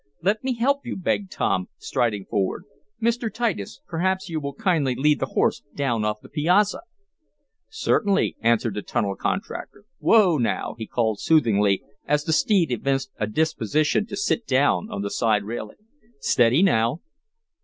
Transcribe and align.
"Let 0.23 0.43
me 0.43 0.55
help 0.55 0.83
you!" 0.83 0.95
begged 0.97 1.31
Tom, 1.31 1.69
striding 1.77 2.25
forward. 2.25 2.63
"Mr. 2.99 3.31
Titus, 3.31 3.81
perhaps 3.87 4.29
you 4.29 4.39
will 4.39 4.55
kindly 4.55 4.95
lead 4.95 5.19
the 5.19 5.27
horse 5.37 5.61
down 5.75 6.03
off 6.03 6.21
the 6.21 6.27
piazza?" 6.29 6.81
"Certainly!" 7.69 8.35
answered 8.41 8.73
the 8.73 8.81
tunnel 8.81 9.15
contractor. 9.15 9.83
"Whoa 9.99 10.39
now!" 10.39 10.73
he 10.79 10.87
called 10.87 11.19
soothingly, 11.19 11.83
as 12.07 12.23
the 12.23 12.33
steed 12.33 12.71
evinced 12.71 13.11
a 13.19 13.27
disposition 13.27 14.07
to 14.07 14.17
sit 14.17 14.47
down 14.47 14.87
on 14.89 15.03
the 15.03 15.11
side 15.11 15.43
railing. 15.43 15.77
"Steady 16.19 16.63
now!" 16.63 17.01